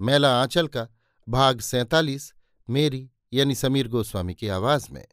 मैला 0.00 0.42
आंचल 0.42 0.66
का, 0.66 0.88
भाग 1.28 1.60
सैतालीस, 1.60 2.34
मेरी 2.70 3.10
यानी 3.32 3.54
समीर 3.54 3.88
गोस्वामी 3.88 4.34
की 4.34 4.48
आवाज़ 4.48 4.92
में। 4.92 5.06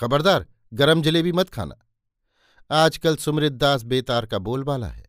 खबरदार, 0.00 0.46
गरम 0.74 1.02
जलेबी 1.02 1.32
मत 1.32 1.50
खाना। 1.50 1.86
आजकल 2.70 3.16
सुमृत 3.16 3.52
दास 3.52 3.82
बेतार 3.82 4.26
का 4.26 4.38
बोलबाला 4.38 4.86
है। 4.86 5.06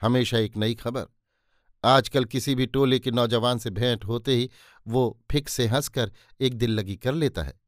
हमेशा 0.00 0.38
एक 0.38 0.56
नई 0.56 0.74
खबर। 0.74 1.06
आजकल 1.84 2.24
किसी 2.24 2.54
भी 2.54 2.66
टोले 2.66 2.98
के 2.98 3.10
नौजवान 3.10 3.58
से 3.58 3.70
भेंट 3.70 4.04
होते 4.04 4.34
ही 4.34 4.50
वो 4.86 5.24
फिक 5.30 5.48
से 5.48 5.66
हंसकर 5.66 6.12
एक 6.40 6.54
दिल 6.54 6.70
लगी 6.70 6.96
कर 6.96 7.12
लेता 7.12 7.42
है। 7.42 7.60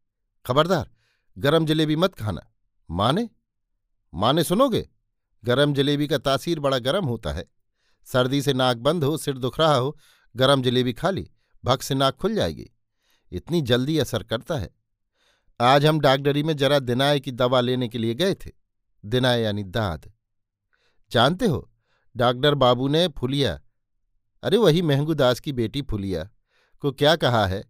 खबरदार, 0.47 0.91
गरम 1.39 1.67
जलेबी 1.67 1.97
मत 1.97 2.15
खाना। 2.15 2.53
माने? 2.91 3.31
माने 4.15 4.45
सुनोगे? 4.45 4.89
गरम 5.45 5.75
जलेबी 5.75 6.07
का 6.07 6.19
तासीर 6.19 6.61
बड़ा 6.61 6.79
गरम 6.79 7.05
होता 7.05 7.33
है। 7.33 7.47
सर्दी 8.05 8.43
से 8.43 8.53
नाक 8.53 8.77
बंद 8.77 9.05
हो, 9.05 9.17
सिर 9.17 9.39
दुख 9.39 9.61
रहा 9.61 9.75
हो, 9.75 9.99
गरम 10.37 10.63
जलेबी 10.63 10.93
खा 10.93 11.11
ली 11.11 11.31
भग 11.65 11.79
से 11.79 11.95
नाक 11.95 12.15
खुल 12.15 12.35
जाएगी। 12.35 12.71
इतनी 13.33 13.63
जल्दी 13.63 13.99
असर 13.99 14.23
करता 14.23 14.59
है। 14.59 14.71
आज 15.61 15.87
हम 15.87 16.01
डागडरी 16.01 16.43
में 16.43 16.57
जरा 16.57 16.79
दिनाए 16.79 17.21
की 17.21 17.33
दवा 17.33 17.61
लेने 17.61 17.89
के 17.89 17.99
लिए 17.99 18.15
गए 18.15 18.35
थे। 18.35 18.51
दिनाए 19.05 19.43
यानी 19.43 19.65
दाद। 19.65 20.13
जानते 21.11 21.47
हो, 21.47 21.71
डॉक्टर 22.17 22.55
बाबू 22.55 22.89
ने 22.89 23.09
फुलिया, 23.09 23.61
अरे 24.43 24.57
वही 24.57 24.83
महंगू 24.83 25.15
दास 25.15 25.41
की 25.41 25.53
बेटी 25.53 25.83
फुलिया, 25.83 26.31
को 26.81 26.93
क्या 26.93 27.17
कहा 27.17 27.47
है? 27.47 27.65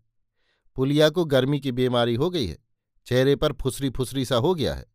फुलिया 0.76 1.08
को 1.08 1.24
गर्मी 1.24 1.60
की 1.60 1.72
बीमारी 1.72 2.14
हो 2.14 2.30
गई 2.30 2.46
है, 2.46 2.58
चेहरे 3.06 3.36
पर 3.36 3.52
फुसरी 3.52 3.90
फुसरी 3.90 4.24
सा 4.24 4.36
हो 4.36 4.54
गया 4.54 4.74
है। 4.74 4.86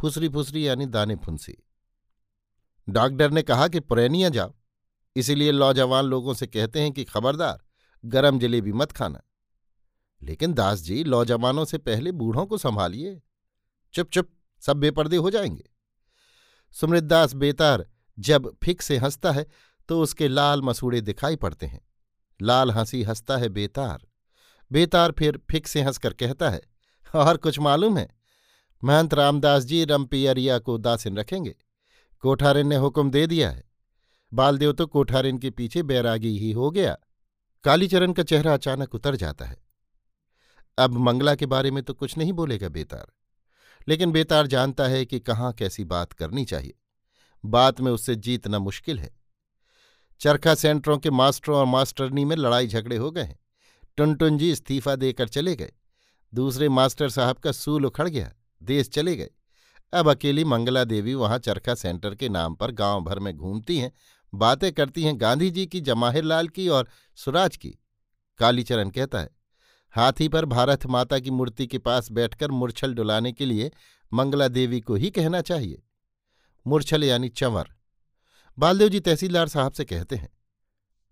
फुसरी 0.00 0.28
फुसरी 0.28 0.68
यानी 0.68 0.86
दाने 0.86 1.16
फुंसी। 1.16 1.56
डॉक्टर 2.88 3.30
ने 3.30 3.42
कहा 3.42 3.68
कि, 3.68 3.80
पुरैनिया 3.80 4.28
जाओ। 4.28 4.54
इसीलिए 5.16 5.52
नौजवान 5.52 6.04
लोगों 6.04 6.34
से 6.34 6.46
कहते 6.46 6.80
हैं 6.80 6.92
कि, 6.92 7.04
खबरदार, 7.04 7.62
गरम 8.04 8.38
जलेबी 8.38 8.72
मत 8.72 8.92
खाना। 8.92 9.20
लेकिन 10.22 10.52
दास 10.52 10.80
जी 10.80 11.04
नौजवानों 11.04 11.64
से 11.64 11.78
पहले 11.78 12.12
बूढ़ों 12.12 12.46
को 12.46 12.58
संभालिए। 12.58 13.22
चुप 13.92 14.10
चुप, 14.10 14.28
सब 14.60 14.76
बेपर्दे 14.76 15.16
हो 15.16 15.30
जाएँगे। 15.30 15.70
सुमृत 16.72 17.04
दास 17.04 17.34
बेतार, 17.34 17.86
जब 18.18 18.56
फिक 18.64 18.82
से 18.82 18.96
हंसता 18.96 19.32
है 19.32 19.46
तो 19.88 20.02
उसके 20.02 20.28
लाल 20.28 20.62
मसूड़े 20.62 21.00
दिखाई 21.00 21.36
पड़ते 21.36 21.66
हैं। 21.66 21.80
लाल 22.42 22.70
हँसी 22.70 23.02
हंसता 23.02 23.36
है 23.36 23.48
बेतार। 23.48 24.06
बेतार 24.72 25.12
फिर 25.12 25.40
फिक 25.50 25.66
से 25.66 25.82
हंसकर 25.82 26.12
कहता 26.12 26.50
है, 26.50 26.60
और 27.14 27.36
कुछ 27.36 27.58
मालूम 27.58 27.98
है? 27.98 28.08
महंत 28.84 29.14
रामदास 29.14 29.64
जी 29.64 29.84
रमपियरिया 29.84 30.58
को 30.58 30.78
दासिन 30.78 31.16
रखेंगे। 31.16 31.56
कोठारिन 32.20 32.66
ने 32.66 32.76
हुक्म 32.76 33.10
दे 33.10 33.26
दिया 33.26 33.50
है। 33.50 33.73
बालदेव 34.34 34.72
तो 34.72 34.86
कोठारिन 34.86 35.38
के 35.38 35.50
पीछे 35.50 35.82
बैरागी 35.82 36.38
ही 36.38 36.52
हो 36.52 36.70
गया। 36.70 36.96
कालीचरण 37.64 38.12
का 38.12 38.22
चेहरा 38.22 38.54
अचानक 38.54 38.94
उतर 38.94 39.16
जाता 39.16 39.44
है। 39.44 39.56
अब 40.78 40.90
मंगला 40.90 41.34
के 41.34 41.46
बारे 41.46 41.70
में 41.70 41.82
तो 41.82 41.94
कुछ 41.94 42.18
नहीं 42.18 42.32
बोलेगा 42.32 42.68
बेतार। 42.68 43.06
लेकिन 43.88 44.12
बेतार 44.12 44.46
जानता 44.46 44.84
है 44.84 45.04
कि 45.04 45.20
कहाँ 45.20 45.52
कैसी 45.52 45.84
बात 45.84 46.12
करनी 46.12 46.44
चाहिए। 46.44 46.74
बात 47.44 47.80
में 47.80 47.92
उससे 47.92 48.14
जीतना 48.14 48.58
मुश्किल 48.58 48.98
है। 48.98 49.16
चरखा 50.20 50.54
सेंटरों 50.54 50.98
के 50.98 51.10
मास्टरों 51.10 51.58
और 51.58 51.66
मास्टरनी 51.66 52.24
में 52.24 52.36
लड़ाई 52.36 52.66
झगड़े 52.66 52.96
हो 52.96 53.10
गए 53.10 53.22
हैं। 53.22 53.38
टुनटुन 53.96 54.38
जी 54.38 54.50
इस्तीफा 54.52 54.96
देकर 54.96 55.28
चले 55.28 55.56
गए। 55.56 55.72
दूसरे 56.34 56.68
मास्टर 56.68 57.08
साहब 57.08 57.36
का 57.36 57.52
सूल 57.52 57.86
उखड़ 57.86 58.08
गया। 58.08 58.32
देश 58.62 58.88
चले 58.88 59.16
गए। 59.16 59.30
अब 59.92 60.10
अकेली 60.10 60.44
मंगला 60.44 60.84
देवी 60.84 61.14
वहाँ 61.14 61.38
चरखा 61.38 61.74
सेंटर 61.74 62.14
के 62.14 62.28
नाम 62.28 62.54
पर 62.54 62.70
गाँव 62.70 63.00
भर 63.00 63.18
में 63.18 63.36
घूमती 63.36 63.78
हैं 63.78 63.92
बातें 64.34 64.72
करती 64.72 65.02
हैं 65.02 65.20
गांधी 65.20 65.50
जी 65.50 65.66
की 65.66 65.80
जमाहिर 65.80 66.24
लाल 66.24 66.48
की 66.48 66.68
और 66.68 66.88
सुराज 67.18 67.56
की। 67.56 67.70
कालीचरण 68.40 68.90
कहता 68.90 69.20
है, 69.20 69.30
हाथी 69.94 70.28
पर 70.28 70.44
भारत 70.44 70.86
माता 70.86 71.18
की 71.18 71.30
मूर्ति 71.30 71.66
के 71.66 71.78
पास 71.78 72.10
बैठकर 72.12 72.50
मूर्छल 72.50 72.94
डुलाने 72.94 73.32
के 73.32 73.46
लिए 73.46 73.70
मंगला 74.12 74.48
देवी 74.48 74.80
को 74.80 74.94
ही 74.94 75.10
कहना 75.10 75.40
चाहिए। 75.40 75.82
मूर्छल 76.66 77.04
यानी 77.04 77.28
चंवर। 77.28 77.68
बालदेव 78.58 78.88
जी 78.88 79.00
तहसीलदार 79.00 79.48
साहब 79.48 79.72
से 79.72 79.84
कहते 79.84 80.16
हैं, 80.16 80.28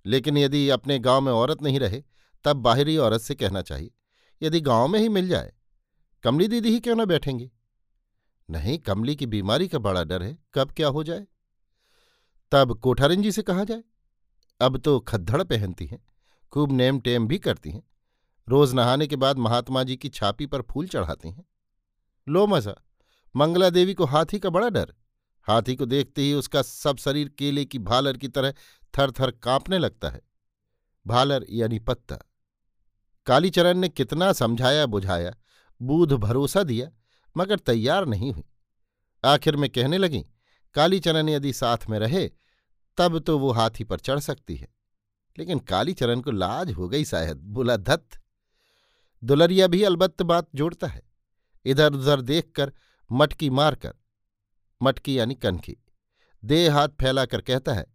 लेकिन 0.05 0.39
यदि 0.39 0.69
अपने 0.69 0.99
गाँव 0.99 1.21
में 1.21 1.33
औरत 1.33 1.63
नहीं 1.63 1.81
रहे, 1.81 2.03
तब 2.45 2.57
बाहरी 2.57 2.97
औरत 2.97 3.21
से 3.21 3.35
कहना 3.35 3.63
चाहिए, 3.63 3.91
यदि 4.43 4.61
गाँव 4.61 4.89
में 4.89 4.99
ही 5.01 5.09
मिल 5.09 5.29
जाए, 5.29 5.53
कमली 6.25 6.49
दीदी 6.49 6.71
ही 6.71 6.81
क्यों 6.81 6.97
ना 6.97 7.05
बैठेंगी? 7.05 7.51
नहीं, 8.49 8.79
कमली 8.79 9.17
की 9.17 9.27
बीमारी 9.27 9.69
का 9.69 9.79
बड़ा 9.79 10.05
डर 10.05 10.23
है, 10.23 10.37
कब 10.55 10.73
क्या 10.73 10.89
हो 10.89 11.05
जाए? 11.05 11.27
तब 12.53 12.73
कोठारिन 12.79 13.23
जी 13.23 13.33
से 13.33 13.43
कहा 13.43 13.65
जाए। 13.65 13.83
अब 14.61 14.77
तो 14.77 14.99
खद्दड़ 15.01 15.43
पहनती 15.43 15.87
हैं, 15.87 15.99
खूब 16.53 16.73
नेम 16.73 16.99
टेम 17.01 17.27
भी 17.27 17.39
करती 17.39 17.71
हैं। 17.71 17.83
रोज 18.49 18.75
नहाने 18.75 19.07
के 19.07 19.17
बाद 19.17 19.39
महात्मा 19.39 19.83
जी 19.83 19.97
की 19.97 20.09
छापी 20.09 20.47
पर 20.47 20.63
फूल 20.63 20.87
चढ़ाती 20.87 21.29
हैं। 21.29 21.45
लो 22.27 22.47
मज़ा, 22.47 22.75
मंगला 23.35 23.71
देवी 23.71 23.95
को 23.95 24.05
हाथी 24.05 24.39
का 24.39 24.51
बड़ा 24.51 24.69
डर। 24.69 24.93
हाथी 25.47 25.77
को 25.77 25.87
देखते 25.87 26.23
ही 26.23 26.35
उसका 26.35 26.63
सब 26.63 26.97
शरीर 26.97 27.29
केले 27.29 27.65
की 27.65 27.79
भालर 27.79 28.17
की 28.17 28.29
तरह 28.29 28.53
थर 28.95 29.11
थर 29.11 29.31
कांपने 29.31 29.79
लगता 29.79 30.11
है। 30.11 30.21
भालर 31.07 31.47
यानी 31.51 31.79
पत्ता। 31.79 32.19
कालीचरण 33.27 33.79
ने 33.79 33.89
कितना 33.89 34.33
समझाया 34.33 34.85
बुझाया, 34.87 35.35
बूध 35.81 36.13
भरोसा 36.13 36.63
दिया, 36.63 36.91
मगर 37.37 37.59
तैयार 37.59 38.07
नहीं 38.07 38.33
हुई। 38.33 38.45
आखिर 39.25 39.57
में 39.57 39.69
कहने 39.71 39.99
लगी, 39.99 40.25
कालीचरण 40.75 41.29
यदि 41.29 41.53
साथ 41.53 41.89
में 41.91 41.99
रहे 41.99 42.31
तब 42.97 43.19
तो 43.19 43.39
वो 43.39 43.51
हाथी 43.53 43.85
पर 43.85 44.01
चढ़ 44.01 44.19
सकती 44.19 44.57
है। 44.57 44.69
लेकिन 45.39 45.59
कालीचरण 45.59 46.21
को 46.21 46.31
लाज 46.31 46.73
हो 46.73 46.89
गई 46.89 47.05
शायद 47.05 47.37
बोला 47.37 47.77
धत 47.77 48.09
दुलरिया 49.25 49.67
भी 49.67 49.83
अलबत्त 49.83 50.23
बात 50.23 50.49
जोड़ता 50.55 50.87
है। 50.87 51.03
इधर 51.65 51.93
उधर 51.93 52.21
देखकर 52.21 52.73
मटकी 53.13 53.51
मारकर, 53.51 53.95
मटकी 54.83 55.19
यानी 55.19 55.35
कनखी 55.35 55.77
दे 56.45 56.69
हाथ 56.69 56.89
फैलाकर 56.89 57.41
कहता 57.41 57.75
है, 57.75 57.87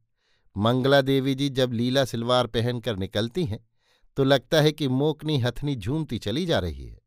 मंगला 0.57 1.01
देवी 1.01 1.35
जी 1.35 1.49
जब 1.49 1.71
लीला 1.71 2.05
सिलवार 2.05 2.47
पहनकर 2.47 2.95
निकलती 2.95 3.45
हैं 3.45 3.69
तो 4.17 4.23
लगता 4.23 4.61
है 4.61 4.71
कि 4.71 4.87
मोकनी 4.87 5.39
हथनी 5.39 5.75
झूमती 5.75 6.19
चली 6.19 6.45
जा 6.45 6.59
रही 6.59 6.87
है। 6.87 6.99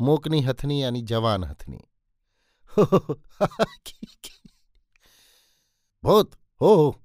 मोकनी 0.00 0.40
हथनी 0.40 0.82
यानी 0.82 1.02
जवान 1.02 1.44
हथनी। 1.44 1.80
हो 6.04 6.20
हो 6.60 6.99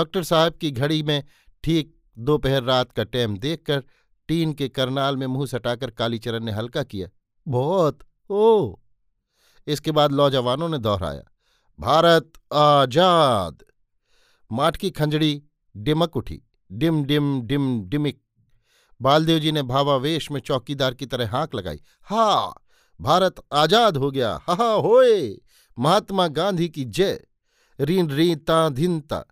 डॉक्टर 0.00 0.22
साहब 0.24 0.54
की 0.60 0.70
घड़ी 0.72 1.02
में 1.02 1.22
ठीक 1.64 1.94
दोपहर 2.16 2.62
रात 2.64 2.92
का 2.92 3.04
टैम 3.06 3.36
देखकर 3.38 3.82
टीन 4.28 4.52
के 4.52 4.68
करनाल 4.70 5.16
में 5.16 5.26
मुँह 5.28 5.46
सटाकर 5.46 5.90
कालीचरण 5.92 6.44
ने 6.44 6.52
हल्का 6.52 6.82
किया, 6.84 7.08
बहुत 7.46 7.98
ओ 8.30 8.76
इसके 9.66 9.92
बाद 9.92 10.12
नौजवानों 10.12 10.68
ने 10.68 10.78
दोहराया, 10.78 11.22
भारत 11.78 12.32
आज़ाद। 12.52 13.64
माठ 14.50 14.76
की 14.76 14.90
खंजड़ी 14.90 15.42
डिमक 15.74 16.16
उठी, 16.16 16.40
डिम 16.70 17.04
डिम 17.04 17.40
डिम, 17.42 17.80
डिमिक। 17.84 18.20
बालदेव 19.00 19.38
जी 19.38 19.52
ने 19.52 19.62
भावावेश 19.62 20.30
में 20.30 20.40
चौकीदार 20.40 20.94
की 20.94 21.06
तरह 21.06 21.30
हाँक 21.30 21.54
लगाई, 21.54 21.80
हा, 22.02 22.54
भारत 23.00 23.42
आज़ाद 23.54 23.96
हो 23.96 24.10
गया, 24.10 24.32
हा 24.40 24.72
होए, 24.78 25.36
महात्मा 25.76 26.26
गांधी 26.30 26.68
की 26.68 26.84
जय। 26.86 27.20
रीन 27.78 28.10
री 28.10 28.34
ता, 28.38 28.68
धिन, 28.70 29.00
ता। 29.02 29.24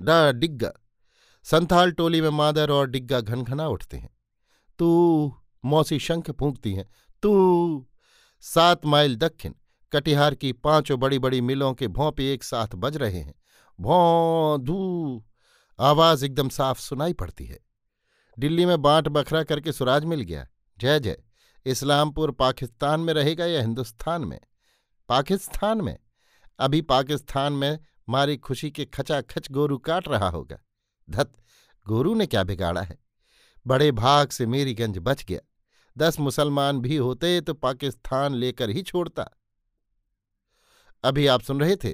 डा 0.00 0.32
डिग्गा। 0.32 0.72
संथाल 1.44 1.92
टोली 1.92 2.20
में 2.20 2.28
मादर 2.28 2.70
और 2.70 2.86
डिग्गा 2.86 3.20
घनघना 3.20 3.68
उठते 3.68 3.96
हैं। 3.96 4.16
तू 4.78 5.32
मौसी 5.64 5.98
शंख 5.98 6.30
फूंकती 6.30 6.74
हैं। 6.74 6.90
तू 7.22 7.86
सात 8.40 8.86
माइल 8.86 9.16
दक्षिण, 9.16 9.52
कटिहार 9.92 10.34
की 10.34 10.52
पाँचों 10.52 11.00
बड़ी 11.00 11.18
बड़ी 11.18 11.40
मिलों 11.40 11.74
के 11.74 11.88
भौंपे 11.88 12.32
एक 12.32 12.44
साथ 12.44 12.68
बज 12.74 12.96
रहे 12.96 13.20
हैं। 13.20 13.34
भौं 13.80 14.62
धू। 14.62 15.24
आवाज़ 15.80 16.24
एकदम 16.24 16.48
साफ़ 16.48 16.80
सुनाई 16.80 17.12
पड़ती 17.12 17.46
है। 17.46 17.60
दिल्ली 18.38 18.66
में 18.66 18.82
बांट 18.82 19.08
बखरा 19.08 19.42
करके 19.42 19.72
सुराज 19.72 20.04
मिल 20.04 20.20
गया। 20.20 20.48
जय 20.78 21.00
जय। 21.00 21.22
इस्लामपुर 21.66 22.30
पाकिस्तान 22.30 23.00
में 23.00 23.14
रहेगा 23.14 23.46
या 23.46 23.60
हिंदुस्तान 23.60 24.24
में? 24.24 24.40
पाकिस्तान 25.08 25.80
में? 25.80 25.98
अभी 26.58 26.80
पाकिस्तान 26.80 27.52
में 27.52 27.78
मारी 28.08 28.36
खुशी 28.36 28.70
के 28.70 28.84
खचाखच 28.84 29.50
गोरू 29.50 29.78
काट 29.78 30.08
रहा 30.08 30.28
होगा। 30.28 30.58
धत, 31.10 31.32
गोरू 31.88 32.14
ने 32.14 32.26
क्या 32.26 32.44
बिगाड़ा 32.44 32.82
है? 32.82 32.98
बड़े 33.66 33.92
भाग 33.92 34.28
से 34.28 34.46
मेरी 34.46 34.74
गंज 34.74 34.98
बच 34.98 35.24
गया। 35.24 35.40
दस 35.98 36.20
मुसलमान 36.20 36.80
भी 36.80 36.96
होते 36.96 37.40
तो 37.40 37.54
पाकिस्तान 37.54 38.34
लेकर 38.34 38.70
ही 38.70 38.82
छोड़ता। 38.82 39.30
अभी 41.04 41.26
आप 41.26 41.40
सुन 41.40 41.60
रहे 41.60 41.76
थे 41.76 41.92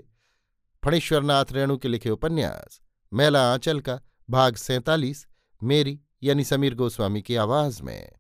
फणीश्वरनाथ 0.85 1.45
रेणु 1.53 1.77
के 1.79 1.89
लिखे 1.89 2.11
उपन्यास, 2.11 2.81
मेला 3.13 3.53
आंचल 3.53 3.81
का, 3.81 4.01
भाग 4.31 4.57
सैतालीस, 4.57 5.27
मेरी 5.63 6.01
यानी 6.23 6.45
समीर 6.45 6.75
गोस्वामी 6.75 7.23
की 7.23 7.37
आवाज़ 7.37 7.83
में। 7.83 8.13